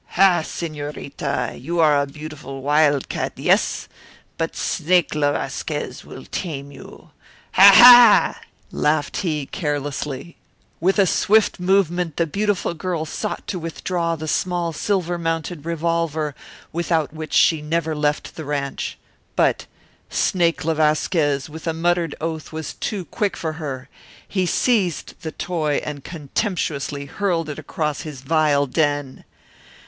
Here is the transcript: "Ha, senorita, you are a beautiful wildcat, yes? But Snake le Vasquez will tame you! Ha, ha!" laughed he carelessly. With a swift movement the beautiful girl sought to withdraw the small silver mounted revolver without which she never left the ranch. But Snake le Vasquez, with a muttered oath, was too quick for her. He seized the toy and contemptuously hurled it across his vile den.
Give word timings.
"Ha, 0.13 0.41
senorita, 0.41 1.55
you 1.59 1.79
are 1.79 2.01
a 2.01 2.07
beautiful 2.07 2.63
wildcat, 2.63 3.33
yes? 3.35 3.87
But 4.35 4.55
Snake 4.55 5.13
le 5.13 5.31
Vasquez 5.33 6.03
will 6.03 6.25
tame 6.25 6.71
you! 6.71 7.11
Ha, 7.51 7.71
ha!" 7.71 8.41
laughed 8.71 9.17
he 9.17 9.45
carelessly. 9.45 10.37
With 10.79 10.97
a 10.97 11.05
swift 11.05 11.59
movement 11.59 12.17
the 12.17 12.25
beautiful 12.25 12.73
girl 12.73 13.05
sought 13.05 13.45
to 13.45 13.59
withdraw 13.59 14.15
the 14.15 14.27
small 14.27 14.73
silver 14.73 15.19
mounted 15.19 15.65
revolver 15.67 16.33
without 16.73 17.13
which 17.13 17.35
she 17.35 17.61
never 17.61 17.95
left 17.95 18.35
the 18.35 18.43
ranch. 18.43 18.97
But 19.35 19.67
Snake 20.09 20.65
le 20.65 20.73
Vasquez, 20.73 21.47
with 21.47 21.67
a 21.67 21.73
muttered 21.73 22.15
oath, 22.19 22.51
was 22.51 22.73
too 22.73 23.05
quick 23.05 23.37
for 23.37 23.53
her. 23.61 23.87
He 24.27 24.47
seized 24.47 25.21
the 25.21 25.31
toy 25.31 25.79
and 25.85 26.03
contemptuously 26.03 27.05
hurled 27.05 27.49
it 27.49 27.59
across 27.59 28.01
his 28.01 28.21
vile 28.21 28.65
den. 28.65 29.25